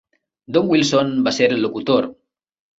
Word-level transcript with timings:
Don 0.57 0.71
Wilson 0.71 1.13
va 1.29 1.35
ser 1.41 1.53
el 1.53 1.63
locutor. 1.69 2.11